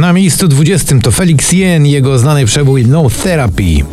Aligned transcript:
Na 0.00 0.12
miejscu 0.12 0.48
20 0.48 0.98
to 1.02 1.10
Felix 1.10 1.52
Jen 1.52 1.86
i 1.86 1.90
jego 1.90 2.18
znany 2.18 2.46
przebój 2.46 2.86
No 2.86 3.10
Therapy. 3.22 3.84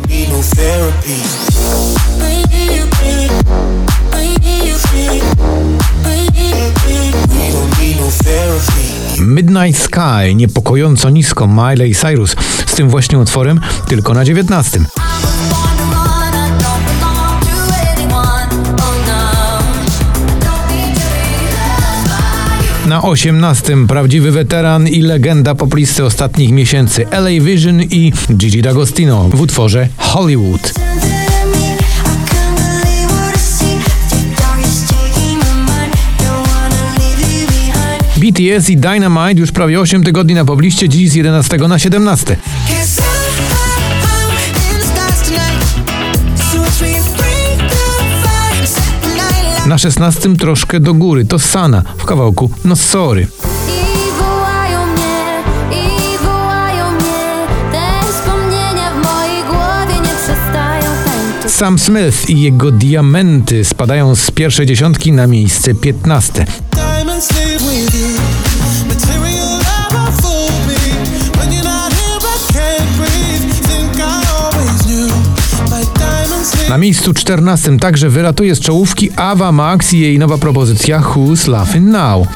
Midnight 9.18 9.82
Sky, 9.82 10.34
niepokojąco 10.34 11.10
nisko 11.10 11.46
Miley 11.46 11.94
Cyrus 11.94 12.36
z 12.66 12.74
tym 12.74 12.88
właśnie 12.88 13.18
utworem 13.18 13.60
tylko 13.88 14.14
na 14.14 14.24
19. 14.24 14.80
Na 22.88 23.02
18 23.02 23.86
prawdziwy 23.86 24.30
weteran 24.30 24.88
i 24.88 25.02
legenda 25.02 25.54
poplisty 25.54 26.04
ostatnich 26.04 26.52
miesięcy 26.52 27.06
LA 27.10 27.44
Vision 27.44 27.82
i 27.82 28.12
Gigi 28.36 28.62
D'Agostino 28.62 29.28
w 29.28 29.40
utworze 29.40 29.88
Hollywood. 29.96 30.72
BTS 38.16 38.70
i 38.70 38.76
Dynamite 38.76 39.40
już 39.40 39.52
prawie 39.52 39.80
8 39.80 40.04
tygodni 40.04 40.34
na 40.34 40.44
pobliście, 40.44 40.88
dziś 40.88 41.10
z 41.10 41.14
11 41.14 41.56
na 41.56 41.78
17. 41.78 42.36
Na 49.68 49.78
16 49.78 50.36
troszkę 50.36 50.80
do 50.80 50.94
góry 50.94 51.24
to 51.24 51.38
Sana 51.38 51.82
w 51.98 52.04
kawałku 52.04 52.50
No 52.64 52.76
Sorry. 52.76 53.26
Sam 61.46 61.78
Smith 61.78 62.30
i 62.30 62.40
jego 62.40 62.70
diamenty 62.70 63.64
spadają 63.64 64.14
z 64.14 64.30
pierwszej 64.30 64.66
dziesiątki 64.66 65.12
na 65.12 65.26
miejsce 65.26 65.74
15. 65.74 66.46
miejscu 76.88 77.14
14 77.14 77.78
także 77.78 78.08
wylatuje 78.08 78.54
z 78.54 78.60
czołówki 78.60 79.10
Ava 79.16 79.52
Max 79.52 79.92
i 79.92 80.00
jej 80.00 80.18
nowa 80.18 80.38
propozycja 80.38 81.00
Who's 81.00 81.48
Laughing 81.48 81.86
Now. 81.86 82.26
No? 82.26 82.32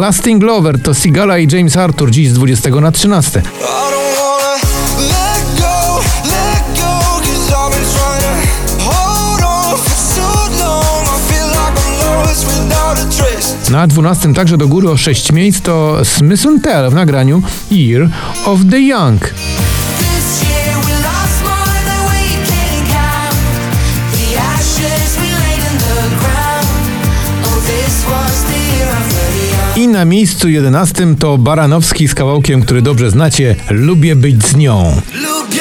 Lasting 0.00 0.42
Lover 0.42 0.82
to 0.82 0.94
Sigala 0.94 1.38
i 1.38 1.48
James 1.52 1.76
Arthur 1.76 2.10
dziś 2.10 2.28
z 2.28 2.32
20 2.32 2.70
na 2.70 2.92
13. 2.92 3.42
Na 13.70 13.86
12 13.86 14.34
także 14.34 14.56
do 14.56 14.68
góry 14.68 14.90
o 14.90 14.96
6 14.96 15.32
miejsc 15.32 15.60
to 15.60 16.04
Smith 16.04 16.46
Tell 16.62 16.90
w 16.90 16.94
nagraniu 16.94 17.42
Year 17.70 18.10
of 18.44 18.60
the 18.70 18.80
Young. 18.80 19.20
Oh, 19.22 19.28
year 20.48 20.78
of 28.88 29.14
the 29.14 29.76
young. 29.76 29.76
I 29.76 29.88
na 29.88 30.04
miejscu 30.04 30.48
11 30.48 31.16
to 31.18 31.38
Baranowski 31.38 32.08
z 32.08 32.14
kawałkiem, 32.14 32.62
który 32.62 32.82
dobrze 32.82 33.10
znacie, 33.10 33.56
Lubię 33.70 34.16
być 34.16 34.46
z 34.46 34.56
nią. 34.56 35.00
Lubię 35.14 35.57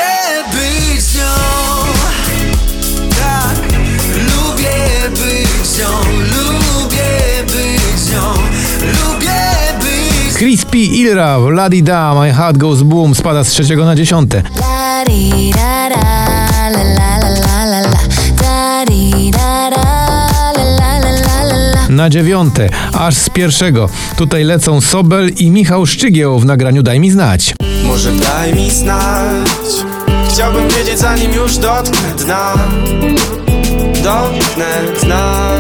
Crispy 10.77 10.95
Ilra 10.95 11.38
La 11.38 11.69
Da, 11.69 12.13
My 12.13 12.31
Heart 12.33 12.57
Goes 12.57 12.83
Boom 12.83 13.15
spada 13.15 13.43
z 13.43 13.49
trzeciego 13.49 13.85
na 13.85 13.95
dziesiąte. 13.95 14.43
Na 21.89 22.09
dziewiąte, 22.09 22.69
aż 22.93 23.15
z 23.15 23.29
pierwszego. 23.29 23.89
Tutaj 24.17 24.43
lecą 24.43 24.81
Sobel 24.81 25.29
i 25.38 25.51
Michał 25.51 25.85
Szczygieł 25.85 26.39
w 26.39 26.45
nagraniu 26.45 26.83
Daj 26.83 26.99
mi 26.99 27.11
znać. 27.11 27.55
Może 27.83 28.11
daj 28.11 28.53
mi 28.55 28.71
znać 28.71 29.69
Chciałbym 30.29 30.69
wiedzieć 30.69 30.99
zanim 30.99 31.33
już 31.33 31.57
dotknę 31.57 32.25
dna 32.25 32.53
Dotknę 34.03 34.81
dna 35.03 35.56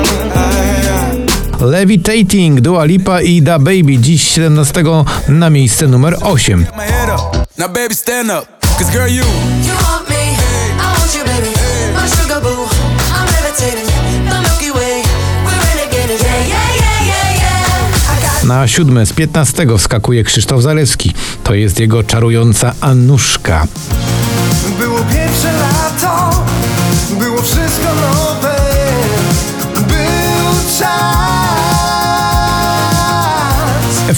Levitating, 1.61 2.61
Dua 2.61 2.85
Lipa 2.85 3.21
i 3.21 3.41
Da 3.41 3.59
Baby 3.59 3.97
dziś 3.99 4.21
17 4.21 4.83
na 5.29 5.49
miejsce 5.49 5.87
numer 5.87 6.17
8. 6.21 6.59
my 6.59 6.83
head 6.83 7.09
up. 7.09 7.47
Now, 7.57 7.67
baby, 7.69 7.95
stand 7.95 8.29
up. 8.31 8.47
Cause, 8.79 8.91
girl, 8.91 9.07
you. 9.07 9.23
You 9.65 9.73
want 9.89 10.09
me, 10.09 10.15
I 10.15 10.99
want 10.99 11.15
you, 11.15 11.23
baby. 11.23 11.49
My 11.95 12.09
sugar 12.09 12.41
boo, 12.41 12.67
I'm 13.11 13.25
levitating. 13.25 13.87
The 14.29 14.39
Milky 14.41 14.71
Way, 14.71 15.01
we're 15.45 15.51
renegading. 15.51 16.23
Yeah, 16.23 16.47
yeah, 16.47 16.75
yeah, 16.75 17.07
yeah, 17.07 17.37
yeah. 17.37 18.17
I 18.17 18.41
got 18.41 18.43
Na 18.43 18.67
siódme 18.67 19.05
z 19.05 19.13
15 19.13 19.77
wskakuje 19.77 20.23
Krzysztof 20.23 20.61
Zalewski. 20.61 21.13
To 21.43 21.53
jest 21.53 21.79
jego 21.79 22.03
czarująca 22.03 22.73
Anuszka. 22.81 23.67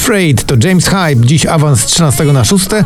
Afraid 0.10 0.44
to 0.44 0.56
James 0.64 0.88
Hype, 0.88 1.26
dziś 1.26 1.46
awans 1.46 1.80
z 1.80 1.86
13 1.86 2.26
na 2.26 2.44
6. 2.46 2.66
I'm 2.70 2.84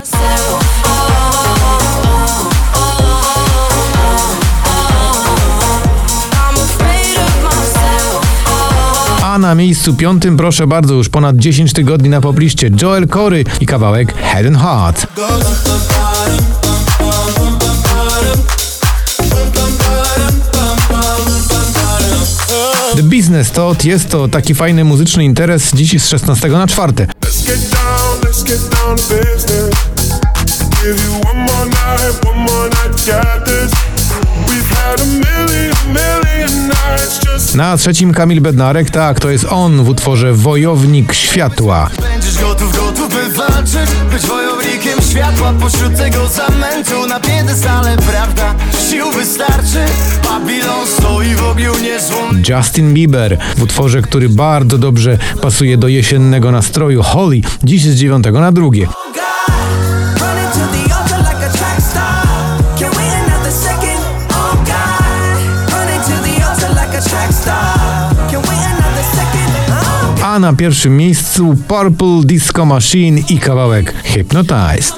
afraid 6.56 7.18
of 7.18 7.44
myself. 7.44 8.26
A 9.24 9.40
na 9.40 9.56
miejscu 9.56 9.94
piątym, 9.94 10.38
proszę 10.38 10.68
bardzo, 10.68 10.94
już 10.94 11.10
ponad 11.10 11.36
10 11.36 11.74
tygodni 11.74 12.10
na 12.10 12.22
pobliście 12.22 12.70
Joel 12.82 13.08
Corey 13.08 13.46
i 13.62 13.66
kawałek 13.66 14.14
Head 14.18 14.46
and 14.46 14.58
Heart. 14.58 15.08
Business 23.14 23.52
to 23.52 23.76
jest 23.84 24.10
to 24.10 24.28
taki 24.28 24.56
fajny 24.56 24.84
muzyczny 24.84 25.26
interes 25.26 25.72
dziś 25.74 26.02
z 26.02 26.08
16 26.08 26.50
na 26.50 26.68
4. 26.68 26.94
Let's 26.94 27.48
get 27.48 27.70
down, 27.70 28.22
let's 28.22 28.44
get 28.44 28.60
down 28.60 28.98
to 28.98 29.04
business. 29.04 29.74
Give 30.84 31.06
you 31.06 31.30
one 31.30 31.40
more 31.40 31.66
night, 31.66 32.26
one 32.26 32.40
more 32.40 32.70
night, 32.70 33.06
got 33.06 33.46
this. 33.46 33.72
We've 34.48 34.70
had 34.70 35.00
a 35.02 35.06
million, 35.06 35.74
million 35.88 36.68
nights 36.68 37.20
just 37.26 37.56
Na 37.56 37.78
trzecim 37.78 38.14
Kamil 38.14 38.42
Bednarek, 38.42 38.90
tak, 38.90 39.20
to 39.20 39.30
jest 39.30 39.46
on 39.50 39.84
w 39.84 39.90
utworze 39.90 40.34
Wojownik 40.34 41.14
Światła. 41.14 41.90
Będziesz 42.02 42.38
gotów, 42.38 42.76
gotów 42.76 43.10
by 43.10 43.30
walczyć 43.30 43.90
Być 44.12 44.28
wojownikiem 44.28 45.02
światła 45.12 45.54
Pośród 45.60 45.98
tego 45.98 46.28
zamętu 46.28 47.08
Na 47.08 47.20
piedestale 47.20 47.98
prawda 47.98 48.56
Sił 48.90 49.12
Justin 52.50 52.94
Bieber 52.94 53.38
w 53.58 53.64
utworze, 53.64 54.02
który 54.02 54.30
bardzo 54.30 54.78
dobrze 54.78 55.18
pasuje 55.42 55.78
do 55.78 55.88
jesiennego 55.88 56.52
nastroju 56.52 57.04
Holly, 57.04 57.42
dziś 57.64 57.84
z 57.84 57.96
9 57.96 58.26
na 58.34 58.52
drugie. 58.52 58.88
A 70.24 70.40
na 70.40 70.54
pierwszym 70.54 70.98
miejscu 70.98 71.56
Purple 71.68 72.22
Disco 72.24 72.66
Machine 72.66 73.22
i 73.30 73.40
kawałek 73.40 73.94
Hypnotized. 74.04 74.96